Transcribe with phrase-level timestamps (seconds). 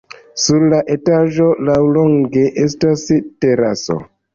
[0.43, 4.05] Sur la etaĝo laŭlonge estas teraso.